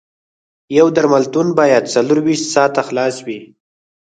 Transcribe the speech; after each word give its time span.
یو 0.77 0.87
درملتون 0.95 1.47
باید 1.59 1.91
څلور 1.93 2.19
ویشت 2.25 2.45
ساعته 2.53 2.81
خلاص 2.87 3.15
وي 3.25 3.39